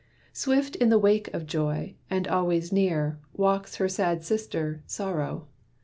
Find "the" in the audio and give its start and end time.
0.89-0.97